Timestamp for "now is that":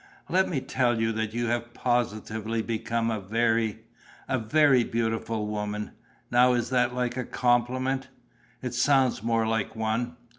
6.31-6.95